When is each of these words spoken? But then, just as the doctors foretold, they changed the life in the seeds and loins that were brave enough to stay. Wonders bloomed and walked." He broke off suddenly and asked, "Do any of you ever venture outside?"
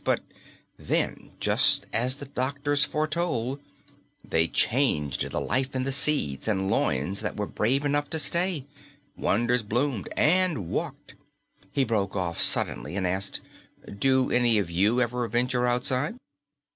But 0.03 0.21
then, 0.79 1.33
just 1.39 1.85
as 1.93 2.15
the 2.15 2.25
doctors 2.25 2.83
foretold, 2.83 3.59
they 4.25 4.47
changed 4.47 5.29
the 5.29 5.39
life 5.39 5.75
in 5.75 5.83
the 5.83 5.91
seeds 5.91 6.47
and 6.47 6.71
loins 6.71 7.19
that 7.19 7.37
were 7.37 7.45
brave 7.45 7.85
enough 7.85 8.09
to 8.09 8.17
stay. 8.17 8.65
Wonders 9.15 9.61
bloomed 9.61 10.09
and 10.17 10.69
walked." 10.71 11.13
He 11.71 11.83
broke 11.85 12.15
off 12.15 12.41
suddenly 12.41 12.95
and 12.95 13.05
asked, 13.05 13.41
"Do 13.99 14.31
any 14.31 14.57
of 14.57 14.71
you 14.71 14.99
ever 14.99 15.27
venture 15.27 15.67
outside?" 15.67 16.17